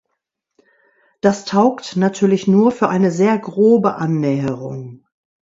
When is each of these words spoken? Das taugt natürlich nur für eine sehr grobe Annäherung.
Das 1.21 1.45
taugt 1.45 1.95
natürlich 1.95 2.47
nur 2.47 2.71
für 2.71 2.89
eine 2.89 3.11
sehr 3.11 3.37
grobe 3.37 3.97
Annäherung. 3.97 5.05